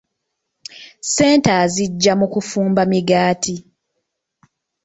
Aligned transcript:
Ssente 1.03 1.49
aziggya 1.63 2.13
mu 2.19 2.27
kufumba 2.33 2.81
migaati. 2.91 3.55